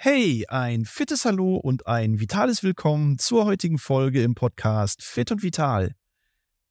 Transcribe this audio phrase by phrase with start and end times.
[0.00, 5.42] Hey, ein fittes Hallo und ein vitales Willkommen zur heutigen Folge im Podcast Fit und
[5.42, 5.96] Vital.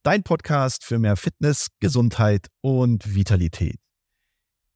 [0.01, 3.82] Dein Podcast für mehr Fitness, Gesundheit und Vitalität.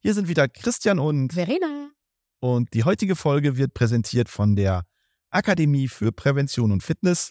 [0.00, 1.92] Hier sind wieder Christian und Verena.
[2.40, 4.84] Und die heutige Folge wird präsentiert von der
[5.30, 7.30] Akademie für Prävention und Fitness,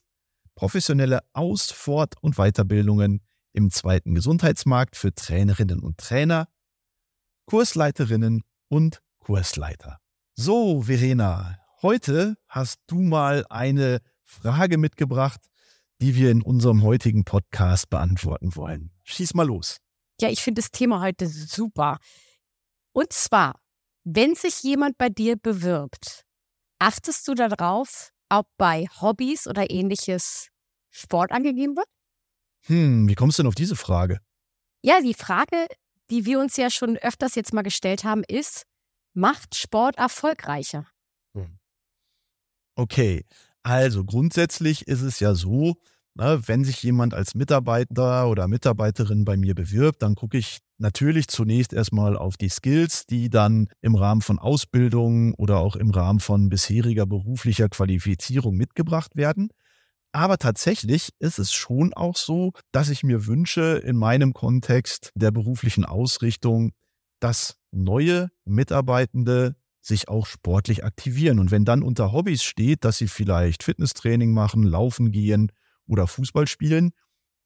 [0.55, 3.21] professionelle Aus-, Fort- und Weiterbildungen
[3.53, 6.47] im zweiten Gesundheitsmarkt für Trainerinnen und Trainer,
[7.45, 10.00] Kursleiterinnen und Kursleiter.
[10.35, 15.41] So, Verena, heute hast du mal eine Frage mitgebracht,
[15.99, 18.91] die wir in unserem heutigen Podcast beantworten wollen.
[19.03, 19.77] Schieß mal los.
[20.19, 21.99] Ja, ich finde das Thema heute super.
[22.93, 23.59] Und zwar,
[24.03, 26.23] wenn sich jemand bei dir bewirbt,
[26.79, 30.47] achtest du darauf, ob bei Hobbys oder ähnliches
[30.89, 31.87] Sport angegeben wird?
[32.67, 34.19] Hm, wie kommst du denn auf diese Frage?
[34.81, 35.67] Ja, die Frage,
[36.09, 38.63] die wir uns ja schon öfters jetzt mal gestellt haben, ist,
[39.13, 40.87] macht Sport erfolgreicher?
[41.35, 41.59] Hm.
[42.77, 43.25] Okay,
[43.63, 45.75] also grundsätzlich ist es ja so,
[46.15, 51.27] ne, wenn sich jemand als Mitarbeiter oder Mitarbeiterin bei mir bewirbt, dann gucke ich natürlich
[51.27, 56.19] zunächst erstmal auf die Skills, die dann im Rahmen von Ausbildung oder auch im Rahmen
[56.19, 59.49] von bisheriger beruflicher Qualifizierung mitgebracht werden.
[60.13, 65.31] Aber tatsächlich ist es schon auch so, dass ich mir wünsche, in meinem Kontext der
[65.31, 66.71] beruflichen Ausrichtung,
[67.21, 71.39] dass neue Mitarbeitende sich auch sportlich aktivieren.
[71.39, 75.51] Und wenn dann unter Hobbys steht, dass sie vielleicht Fitnesstraining machen, laufen gehen
[75.87, 76.91] oder Fußball spielen,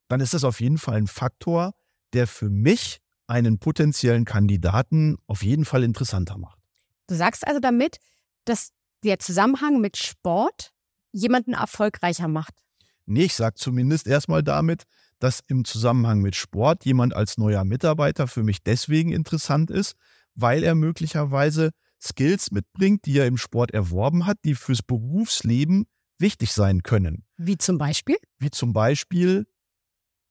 [0.07, 1.73] dann ist das auf jeden Fall ein Faktor,
[2.13, 6.59] der für mich einen potenziellen Kandidaten auf jeden Fall interessanter macht.
[7.07, 7.97] Du sagst also damit,
[8.43, 8.71] dass
[9.03, 10.73] der Zusammenhang mit Sport
[11.11, 12.53] jemanden erfolgreicher macht.
[13.05, 14.83] Nee, ich sage zumindest erstmal damit,
[15.19, 19.95] dass im Zusammenhang mit Sport jemand als neuer Mitarbeiter für mich deswegen interessant ist,
[20.35, 25.85] weil er möglicherweise Skills mitbringt, die er im Sport erworben hat, die fürs Berufsleben
[26.19, 27.25] wichtig sein können.
[27.37, 28.17] Wie zum Beispiel?
[28.39, 29.47] Wie zum Beispiel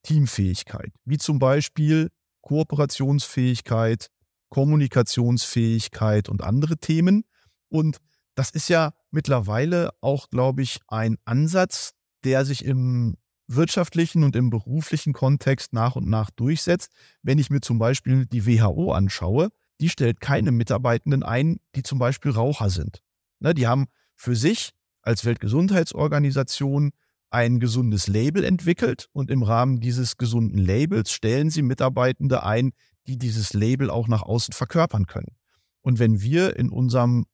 [0.03, 2.11] Teamfähigkeit, wie zum Beispiel
[2.43, 4.09] Kooperationsfähigkeit,
[4.51, 7.25] Kommunikationsfähigkeit und andere Themen.
[7.69, 7.99] Und
[8.35, 11.93] das ist ja mittlerweile auch, glaube ich, ein Ansatz,
[12.25, 13.17] der sich im
[13.47, 16.93] wirtschaftlichen und im beruflichen Kontext nach und nach durchsetzt.
[17.23, 21.99] Wenn ich mir zum Beispiel die WHO anschaue, die stellt keine Mitarbeitenden ein, die zum
[21.99, 23.01] Beispiel Raucher sind.
[23.41, 24.71] Ne, die haben für sich
[25.03, 26.93] als Weltgesundheitsorganisation
[27.31, 32.73] ein gesundes Label entwickelt und im Rahmen dieses gesunden Labels stellen sie Mitarbeitende ein,
[33.07, 35.37] die dieses Label auch nach außen verkörpern können.
[35.83, 37.27] Und wenn wir in unserem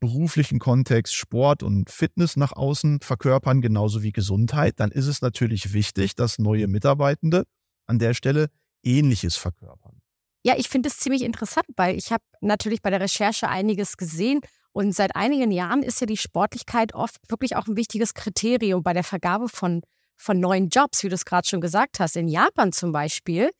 [0.00, 5.72] beruflichen Kontext Sport und Fitness nach außen verkörpern, genauso wie Gesundheit, dann ist es natürlich
[5.72, 7.44] wichtig, dass neue Mitarbeitende
[7.86, 8.50] an der Stelle
[8.84, 10.00] Ähnliches verkörpern.
[10.48, 14.40] Ja, ich finde es ziemlich interessant, weil ich habe natürlich bei der Recherche einiges gesehen
[14.72, 18.94] und seit einigen Jahren ist ja die Sportlichkeit oft wirklich auch ein wichtiges Kriterium bei
[18.94, 19.82] der Vergabe von,
[20.16, 22.16] von neuen Jobs, wie du es gerade schon gesagt hast.
[22.16, 23.50] In Japan zum Beispiel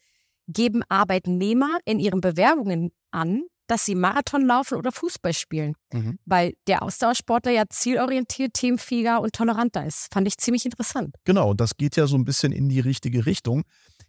[0.47, 6.19] geben Arbeitnehmer in ihren Bewerbungen an, dass sie Marathon laufen oder Fußball spielen, mhm.
[6.25, 10.09] weil der Ausdauersportler ja zielorientiert, themenfähiger und toleranter ist.
[10.11, 11.17] Fand ich ziemlich interessant.
[11.25, 13.65] Genau, das geht ja so ein bisschen in die richtige Richtung.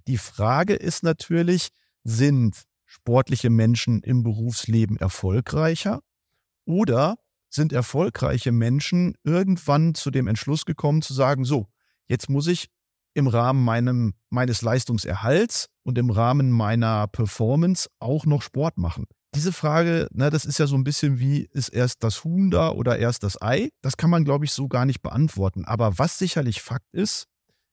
[0.08, 1.68] Die Frage ist natürlich,
[2.06, 6.02] sind sportliche Menschen im Berufsleben erfolgreicher
[6.66, 7.18] oder
[7.50, 11.68] sind erfolgreiche Menschen irgendwann zu dem Entschluss gekommen zu sagen, so,
[12.08, 12.70] jetzt muss ich
[13.14, 19.06] im Rahmen meinem, meines Leistungserhalts und im Rahmen meiner Performance auch noch Sport machen
[19.36, 22.72] diese Frage, ne, das ist ja so ein bisschen wie, ist erst das Huhn da
[22.72, 23.70] oder erst das Ei?
[23.82, 25.66] Das kann man, glaube ich, so gar nicht beantworten.
[25.66, 27.28] Aber was sicherlich Fakt ist,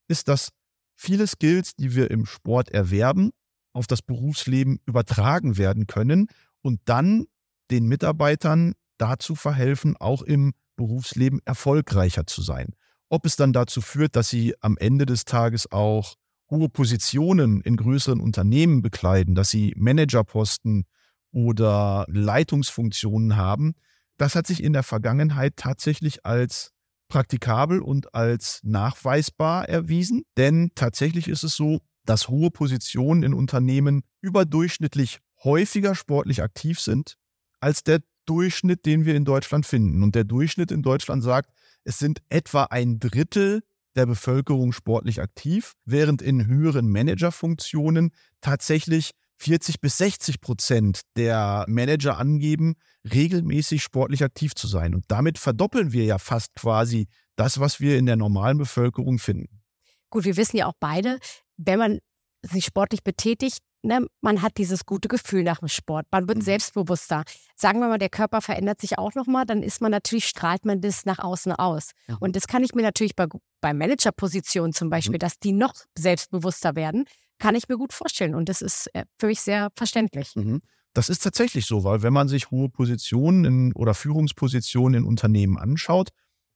[0.09, 0.51] ist, dass
[0.95, 3.31] viele Skills, die wir im Sport erwerben,
[3.77, 6.29] auf das Berufsleben übertragen werden können
[6.63, 7.27] und dann
[7.71, 12.75] den Mitarbeitern dazu verhelfen, auch im Berufsleben erfolgreicher zu sein.
[13.09, 16.15] Ob es dann dazu führt, dass sie am Ende des Tages auch
[16.51, 20.85] hohe Positionen in größeren Unternehmen bekleiden, dass sie Managerposten
[21.31, 23.75] oder Leitungsfunktionen haben.
[24.17, 26.73] Das hat sich in der Vergangenheit tatsächlich als
[27.09, 30.23] praktikabel und als nachweisbar erwiesen.
[30.37, 37.17] Denn tatsächlich ist es so, dass hohe Positionen in Unternehmen überdurchschnittlich häufiger sportlich aktiv sind
[37.61, 40.03] als der Durchschnitt, den wir in Deutschland finden.
[40.03, 41.51] Und der Durchschnitt in Deutschland sagt,
[41.85, 43.63] es sind etwa ein Drittel
[43.95, 48.11] der Bevölkerung sportlich aktiv, während in höheren Managerfunktionen
[48.41, 52.75] tatsächlich 40 bis 60 Prozent der Manager angeben,
[53.11, 54.95] regelmäßig sportlich aktiv zu sein.
[54.95, 59.63] Und damit verdoppeln wir ja fast quasi das, was wir in der normalen Bevölkerung finden.
[60.11, 61.19] Gut, wir wissen ja auch beide,
[61.57, 61.99] wenn man
[62.43, 66.07] sich sportlich betätigt, ne, man hat dieses gute Gefühl nach dem Sport.
[66.11, 66.43] Man wird mhm.
[66.43, 67.25] selbstbewusster.
[67.57, 70.81] Sagen wir mal, der Körper verändert sich auch nochmal, dann ist man natürlich, strahlt man
[70.81, 71.93] das nach außen aus.
[72.07, 72.17] Mhm.
[72.21, 73.27] Und das kann ich mir natürlich bei,
[73.61, 75.21] bei Managerpositionen zum Beispiel, mhm.
[75.21, 77.07] dass die noch selbstbewusster werden,
[77.39, 78.35] kann ich mir gut vorstellen.
[78.35, 80.35] Und das ist äh, für mich sehr verständlich.
[80.37, 80.61] Mhm.
[80.93, 85.59] Das ist tatsächlich so, weil wenn man sich hohe Positionen in, oder Führungspositionen in Unternehmen
[85.59, 86.09] anschaut,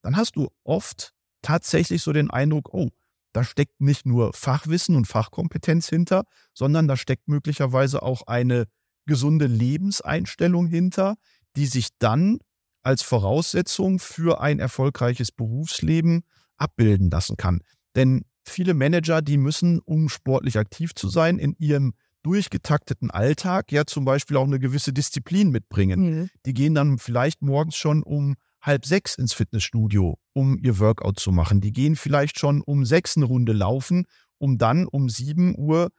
[0.03, 1.12] dann hast du oft
[1.43, 2.88] tatsächlich so den Eindruck, oh,
[3.32, 8.67] da steckt nicht nur Fachwissen und Fachkompetenz hinter, sondern da steckt möglicherweise auch eine
[9.06, 11.17] gesunde Lebenseinstellung hinter,
[11.56, 12.38] die sich dann
[12.82, 16.23] als Voraussetzung für ein erfolgreiches Berufsleben
[16.56, 17.61] abbilden lassen kann.
[17.94, 23.87] Denn viele Manager, die müssen, um sportlich aktiv zu sein, in ihrem durchgetakteten Alltag ja
[23.87, 26.00] zum Beispiel auch eine gewisse Disziplin mitbringen.
[26.00, 26.31] Mhm.
[26.47, 31.32] Die gehen dann vielleicht morgens schon um halb sechs ins Fitnessstudio, um ihr Workout zu
[31.32, 31.60] machen.
[31.60, 34.06] Die gehen vielleicht schon um sechs eine Runde laufen,
[34.38, 35.90] um dann um sieben Uhr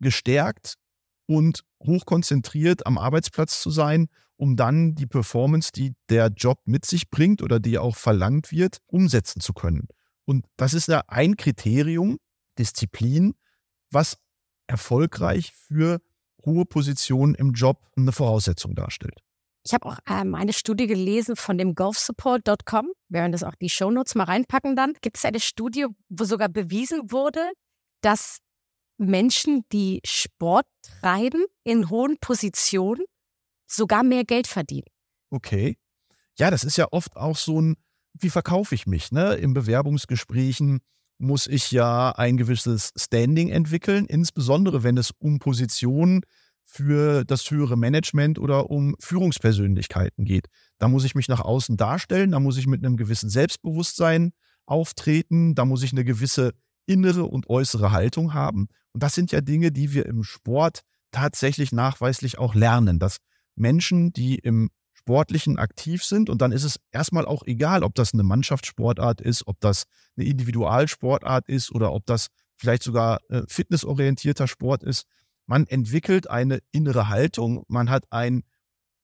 [0.00, 0.74] gestärkt
[1.26, 7.10] und hochkonzentriert am Arbeitsplatz zu sein, um dann die Performance, die der Job mit sich
[7.10, 9.88] bringt oder die auch verlangt wird, umsetzen zu können.
[10.24, 12.18] Und das ist ja ein Kriterium,
[12.58, 13.34] Disziplin,
[13.90, 14.18] was
[14.66, 16.00] erfolgreich für
[16.44, 19.20] hohe Positionen im Job eine Voraussetzung darstellt.
[19.68, 22.90] Ich habe auch ähm, eine Studie gelesen von dem golfsupport.com.
[23.10, 24.94] Wir werden das auch die Shownotes mal reinpacken dann.
[25.02, 27.50] Gibt es eine Studie, wo sogar bewiesen wurde,
[28.00, 28.38] dass
[28.96, 33.04] Menschen, die Sport treiben, in hohen Positionen
[33.66, 34.86] sogar mehr Geld verdienen.
[35.28, 35.76] Okay.
[36.38, 37.76] Ja, das ist ja oft auch so ein,
[38.14, 39.12] wie verkaufe ich mich?
[39.12, 39.34] Ne?
[39.34, 40.80] In Bewerbungsgesprächen
[41.18, 46.22] muss ich ja ein gewisses Standing entwickeln, insbesondere wenn es um Positionen
[46.70, 50.48] für das höhere Management oder um Führungspersönlichkeiten geht.
[50.78, 54.32] Da muss ich mich nach außen darstellen, da muss ich mit einem gewissen Selbstbewusstsein
[54.66, 56.52] auftreten, da muss ich eine gewisse
[56.86, 58.68] innere und äußere Haltung haben.
[58.92, 63.16] Und das sind ja Dinge, die wir im Sport tatsächlich nachweislich auch lernen, dass
[63.56, 68.12] Menschen, die im Sportlichen aktiv sind, und dann ist es erstmal auch egal, ob das
[68.12, 69.84] eine Mannschaftssportart ist, ob das
[70.18, 72.26] eine Individualsportart ist oder ob das
[72.56, 75.06] vielleicht sogar äh, fitnessorientierter Sport ist,
[75.48, 78.44] man entwickelt eine innere Haltung, man hat ein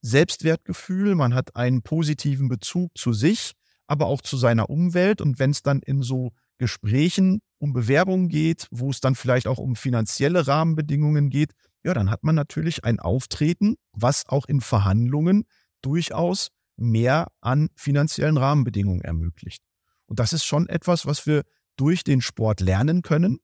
[0.03, 3.53] Selbstwertgefühl, man hat einen positiven Bezug zu sich,
[3.87, 5.23] aber auch zu seiner Umwelt.
[5.23, 9.57] Und wenn es dann in so Gesprächen um Bewerbungen geht, wo es dann vielleicht auch
[9.57, 11.53] um finanzielle Rahmenbedingungen geht,
[11.83, 15.45] ja, dann hat man natürlich ein Auftreten, was auch in Verhandlungen
[15.81, 19.63] durchaus mehr an finanziellen Rahmenbedingungen ermöglicht.
[20.07, 21.43] Und das ist schon etwas, was wir
[21.77, 23.39] durch den Sport lernen können,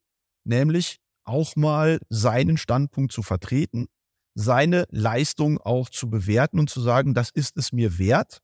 [0.45, 1.01] nämlich
[1.31, 3.87] auch mal seinen Standpunkt zu vertreten,
[4.35, 8.41] seine Leistung auch zu bewerten und zu sagen, das ist es mir wert,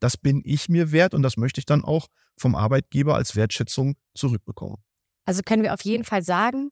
[0.00, 2.08] das bin ich mir wert und das möchte ich dann auch
[2.38, 4.76] vom Arbeitgeber als Wertschätzung zurückbekommen.
[5.24, 6.70] Also können wir auf jeden Fall sagen,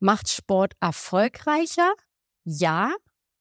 [0.00, 1.92] macht Sport erfolgreicher?
[2.44, 2.92] Ja,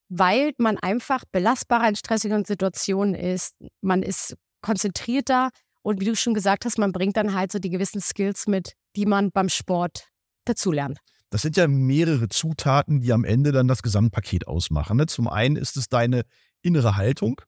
[0.09, 3.55] weil man einfach belastbarer in stressigen Situationen ist.
[3.81, 5.49] Man ist konzentrierter
[5.81, 8.73] und wie du schon gesagt hast, man bringt dann halt so die gewissen Skills mit,
[8.95, 10.07] die man beim Sport
[10.45, 10.99] dazulernt.
[11.33, 14.97] Das sind ja mehrere Zutaten, die am Ende dann das Gesamtpaket ausmachen.
[14.97, 15.07] Ne?
[15.07, 16.25] Zum einen ist es deine
[16.61, 17.41] innere Haltung,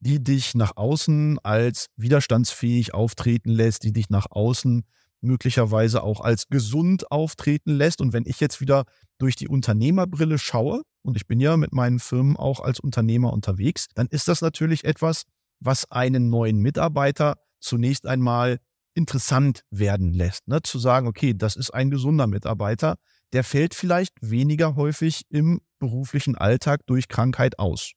[0.00, 4.82] die dich nach außen als widerstandsfähig auftreten lässt, die dich nach außen
[5.20, 8.00] möglicherweise auch als gesund auftreten lässt.
[8.00, 8.86] Und wenn ich jetzt wieder
[9.18, 13.86] durch die Unternehmerbrille schaue, und ich bin ja mit meinen Firmen auch als Unternehmer unterwegs,
[13.94, 15.26] dann ist das natürlich etwas,
[15.60, 18.58] was einen neuen Mitarbeiter zunächst einmal
[18.94, 20.48] interessant werden lässt.
[20.48, 20.62] Ne?
[20.62, 22.96] Zu sagen, okay, das ist ein gesunder Mitarbeiter,
[23.32, 27.92] der fällt vielleicht weniger häufig im beruflichen Alltag durch Krankheit aus.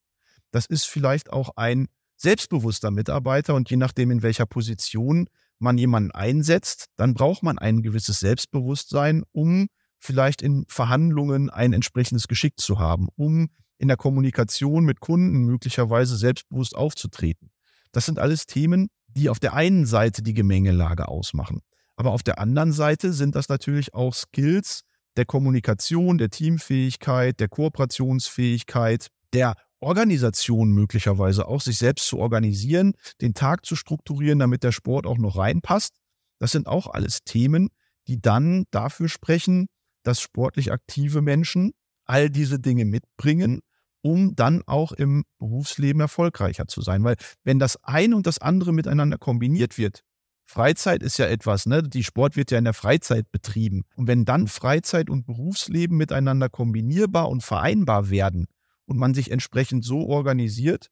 [0.51, 5.27] Das ist vielleicht auch ein selbstbewusster Mitarbeiter und je nachdem, in welcher Position
[5.59, 9.67] man jemanden einsetzt, dann braucht man ein gewisses Selbstbewusstsein, um
[9.99, 16.15] vielleicht in Verhandlungen ein entsprechendes Geschick zu haben, um in der Kommunikation mit Kunden möglicherweise
[16.15, 17.51] selbstbewusst aufzutreten.
[17.91, 21.61] Das sind alles Themen, die auf der einen Seite die Gemengelage ausmachen.
[21.95, 24.81] Aber auf der anderen Seite sind das natürlich auch Skills
[25.15, 33.33] der Kommunikation, der Teamfähigkeit, der Kooperationsfähigkeit, der Organisation möglicherweise auch, sich selbst zu organisieren, den
[33.33, 35.95] Tag zu strukturieren, damit der Sport auch noch reinpasst.
[36.39, 37.69] Das sind auch alles Themen,
[38.07, 39.67] die dann dafür sprechen,
[40.03, 41.71] dass sportlich aktive Menschen
[42.05, 43.61] all diese Dinge mitbringen
[44.05, 47.03] um dann auch im Berufsleben erfolgreicher zu sein.
[47.03, 50.01] Weil wenn das eine und das andere miteinander kombiniert wird,
[50.43, 51.81] Freizeit ist ja etwas, ne?
[51.81, 53.81] Die Sport wird ja in der Freizeit betrieben.
[53.95, 58.45] Und wenn dann Freizeit und Berufsleben miteinander kombinierbar und vereinbar werden
[58.85, 60.91] und man sich entsprechend so organisiert,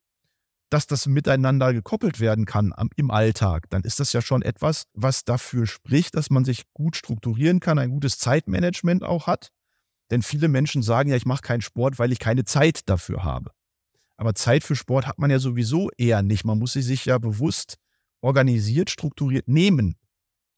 [0.72, 5.24] dass das miteinander gekoppelt werden kann im Alltag, dann ist das ja schon etwas, was
[5.24, 9.51] dafür spricht, dass man sich gut strukturieren kann, ein gutes Zeitmanagement auch hat
[10.13, 13.50] Denn viele Menschen sagen ja, ich mache keinen Sport, weil ich keine Zeit dafür habe.
[14.15, 16.46] Aber Zeit für Sport hat man ja sowieso eher nicht.
[16.46, 17.77] Man muss sie sich ja bewusst
[18.22, 19.96] organisiert, strukturiert nehmen.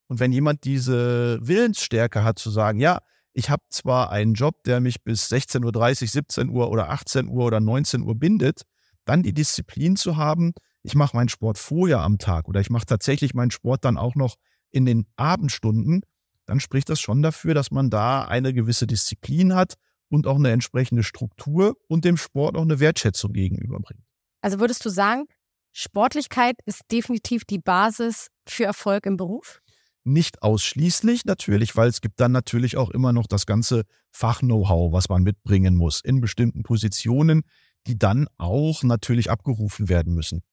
[0.08, 3.00] Und wenn jemand diese Willensstärke hat zu sagen, ja,
[3.32, 7.46] ich habe zwar einen Job, der mich bis 16.30 Uhr, 17 Uhr oder 18 Uhr
[7.46, 8.64] oder 19 Uhr bindet,
[9.06, 10.52] dann die Disziplin zu haben,
[10.84, 14.16] ich mache meinen Sport vorher am Tag oder ich mache tatsächlich meinen Sport dann auch
[14.16, 14.36] noch
[14.72, 16.02] in den Abendstunden,
[16.46, 19.76] dann spricht das schon dafür, dass man da eine gewisse Disziplin hat
[20.10, 24.04] und auch eine entsprechende Struktur und dem Sport auch eine Wertschätzung gegenüberbringt.
[24.42, 25.26] Also würdest du sagen,
[25.74, 29.62] Sportlichkeit ist definitiv die Basis für Erfolg im Beruf?
[30.04, 35.10] Nicht ausschließlich natürlich, weil es gibt dann natürlich auch immer noch das ganze Fach-Know-how, was
[35.10, 37.42] man mitbringen muss in bestimmten Positionen,
[37.88, 40.44] die dann auch natürlich abgerufen werden müssen.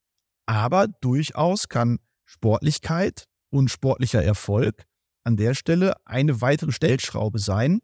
[0.46, 4.87] Aber durchaus kann Sportlichkeit und sportlicher Erfolg
[5.25, 7.81] an der Stelle eine weitere Stellschraube sein,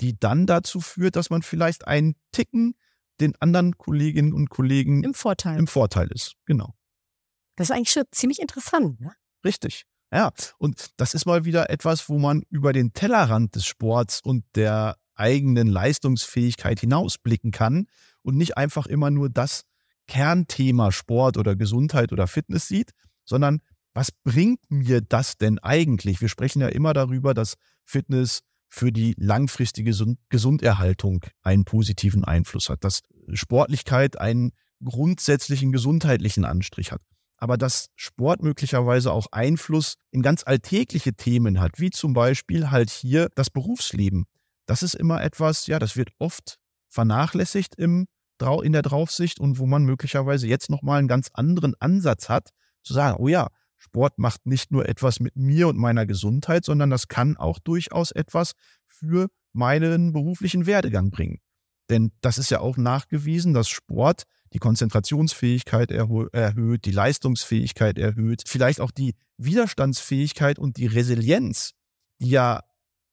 [0.00, 2.74] die dann dazu führt, dass man vielleicht einen Ticken
[3.20, 6.34] den anderen Kolleginnen und Kollegen im Vorteil, im Vorteil ist.
[6.44, 6.74] Genau.
[7.56, 9.00] Das ist eigentlich schon ziemlich interessant.
[9.00, 9.12] Ne?
[9.44, 9.84] Richtig.
[10.12, 14.44] Ja, und das ist mal wieder etwas, wo man über den Tellerrand des Sports und
[14.54, 17.88] der eigenen Leistungsfähigkeit hinausblicken kann
[18.22, 19.64] und nicht einfach immer nur das
[20.06, 22.92] Kernthema Sport oder Gesundheit oder Fitness sieht,
[23.24, 23.60] sondern
[23.98, 26.20] was bringt mir das denn eigentlich?
[26.20, 29.92] Wir sprechen ja immer darüber, dass Fitness für die langfristige
[30.28, 33.00] Gesunderhaltung einen positiven Einfluss hat, dass
[33.32, 34.52] Sportlichkeit einen
[34.84, 37.02] grundsätzlichen gesundheitlichen Anstrich hat
[37.40, 42.90] aber dass Sport möglicherweise auch Einfluss in ganz alltägliche Themen hat, wie zum Beispiel halt
[42.90, 44.26] hier das Berufsleben.
[44.66, 48.08] Das ist immer etwas, ja, das wird oft vernachlässigt im,
[48.62, 52.50] in der Draufsicht und wo man möglicherweise jetzt nochmal einen ganz anderen Ansatz hat,
[52.82, 53.46] zu sagen, oh ja,
[53.78, 58.10] Sport macht nicht nur etwas mit mir und meiner Gesundheit, sondern das kann auch durchaus
[58.10, 58.52] etwas
[58.86, 61.40] für meinen beruflichen Werdegang bringen.
[61.88, 68.80] Denn das ist ja auch nachgewiesen, dass Sport die Konzentrationsfähigkeit erhöht, die Leistungsfähigkeit erhöht, vielleicht
[68.80, 71.72] auch die Widerstandsfähigkeit und die Resilienz,
[72.20, 72.62] die ja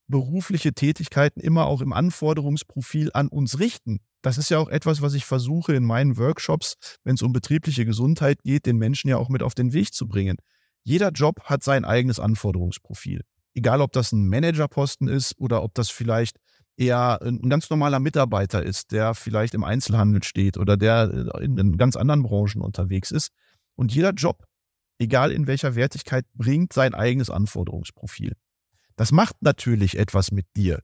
[0.08, 4.00] berufliche Tätigkeiten immer auch im Anforderungsprofil an uns richten.
[4.22, 7.86] Das ist ja auch etwas, was ich versuche in meinen Workshops, wenn es um betriebliche
[7.86, 10.38] Gesundheit geht, den Menschen ja auch mit auf den Weg zu bringen.
[10.86, 13.22] Jeder Job hat sein eigenes Anforderungsprofil.
[13.56, 16.38] Egal, ob das ein Managerposten ist oder ob das vielleicht
[16.78, 21.78] eher ein ganz normaler Mitarbeiter ist, der vielleicht im Einzelhandel steht oder der äh, in
[21.78, 23.32] ganz anderen Branchen unterwegs ist.
[23.76, 24.46] Und jeder Job,
[25.00, 28.34] egal in welcher Wertigkeit, bringt sein eigenes Anforderungsprofil.
[28.96, 30.82] Das macht natürlich etwas mit dir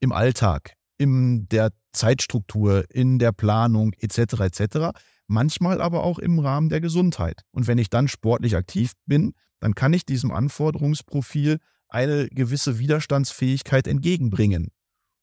[0.00, 4.40] im Alltag, in der Zeitstruktur, in der Planung etc.
[4.40, 4.90] etc.
[5.26, 7.42] Manchmal aber auch im Rahmen der Gesundheit.
[7.50, 13.86] Und wenn ich dann sportlich aktiv bin, dann kann ich diesem Anforderungsprofil eine gewisse Widerstandsfähigkeit
[13.86, 14.68] entgegenbringen.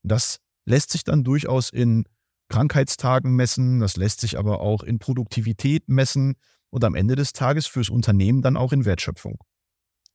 [0.03, 2.05] Das lässt sich dann durchaus in
[2.50, 6.36] Krankheitstagen messen, das lässt sich aber auch in Produktivität messen
[6.70, 9.38] und am Ende des Tages fürs Unternehmen dann auch in Wertschöpfung.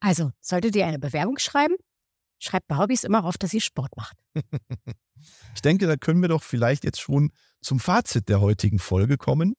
[0.00, 1.76] Also, solltet ihr eine Bewerbung schreiben?
[2.38, 4.19] Schreibt bei Hobbys immer auf, dass ihr Sport macht.
[5.55, 7.31] ich denke, da können wir doch vielleicht jetzt schon
[7.62, 9.55] zum Fazit der heutigen Folge kommen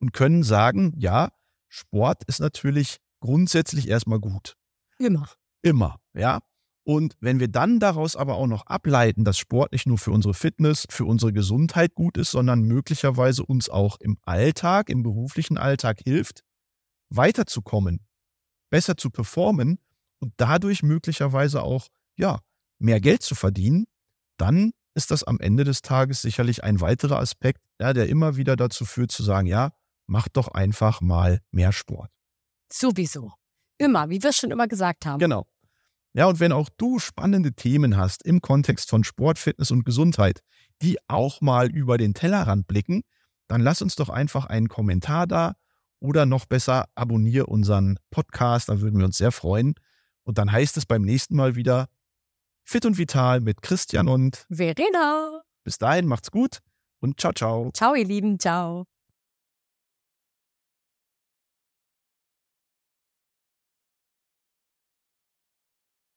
[0.00, 1.30] und können sagen, ja,
[1.68, 4.56] Sport ist natürlich grundsätzlich erstmal gut.
[4.98, 5.28] Immer.
[5.62, 6.40] Immer, ja.
[6.82, 10.34] Und wenn wir dann daraus aber auch noch ableiten, dass Sport nicht nur für unsere
[10.34, 16.00] Fitness, für unsere Gesundheit gut ist, sondern möglicherweise uns auch im Alltag, im beruflichen Alltag
[16.02, 16.40] hilft,
[17.10, 18.00] weiterzukommen,
[18.70, 19.78] besser zu performen
[20.20, 22.40] und dadurch möglicherweise auch, ja,
[22.78, 23.86] mehr Geld zu verdienen,
[24.38, 28.56] dann ist das am Ende des Tages sicherlich ein weiterer Aspekt, ja, der immer wieder
[28.56, 29.70] dazu führt zu sagen, ja,
[30.10, 32.10] mach doch einfach mal mehr Sport.
[32.70, 33.32] Sowieso.
[33.78, 35.20] Immer, wie wir es schon immer gesagt haben.
[35.20, 35.46] Genau.
[36.12, 40.40] Ja, und wenn auch du spannende Themen hast im Kontext von Sport, Fitness und Gesundheit,
[40.82, 43.02] die auch mal über den Tellerrand blicken,
[43.46, 45.54] dann lass uns doch einfach einen Kommentar da
[46.00, 49.74] oder noch besser abonniere unseren Podcast, da würden wir uns sehr freuen.
[50.24, 51.86] Und dann heißt es beim nächsten Mal wieder
[52.64, 55.42] Fit und Vital mit Christian und Verena.
[55.62, 56.58] Bis dahin macht's gut
[56.98, 57.70] und ciao, ciao.
[57.72, 58.89] Ciao, ihr Lieben, ciao.